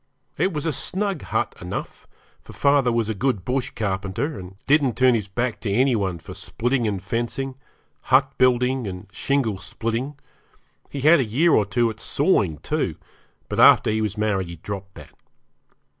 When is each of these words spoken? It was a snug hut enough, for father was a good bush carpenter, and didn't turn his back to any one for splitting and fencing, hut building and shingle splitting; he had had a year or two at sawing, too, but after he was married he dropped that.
It 0.35 0.51
was 0.51 0.65
a 0.65 0.73
snug 0.73 1.21
hut 1.21 1.53
enough, 1.61 2.07
for 2.41 2.53
father 2.53 2.91
was 2.91 3.07
a 3.07 3.13
good 3.13 3.45
bush 3.45 3.69
carpenter, 3.75 4.39
and 4.39 4.55
didn't 4.65 4.97
turn 4.97 5.13
his 5.13 5.27
back 5.27 5.59
to 5.59 5.71
any 5.71 5.95
one 5.95 6.17
for 6.17 6.33
splitting 6.33 6.87
and 6.87 6.99
fencing, 6.99 7.53
hut 8.05 8.35
building 8.39 8.87
and 8.87 9.05
shingle 9.11 9.59
splitting; 9.59 10.17
he 10.89 11.01
had 11.01 11.11
had 11.11 11.19
a 11.19 11.23
year 11.25 11.51
or 11.51 11.67
two 11.67 11.91
at 11.91 11.99
sawing, 11.99 12.57
too, 12.63 12.95
but 13.47 13.59
after 13.59 13.91
he 13.91 14.01
was 14.01 14.17
married 14.17 14.47
he 14.47 14.55
dropped 14.55 14.95
that. 14.95 15.13